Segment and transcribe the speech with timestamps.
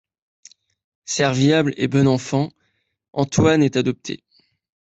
[1.05, 2.49] Serviable et bon enfant,
[3.13, 4.23] Antoine est adopté.